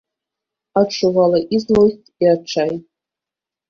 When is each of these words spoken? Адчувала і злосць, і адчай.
Адчувала 0.81 1.43
і 1.43 1.55
злосць, 1.67 2.05
і 2.27 2.35
адчай. 2.35 2.77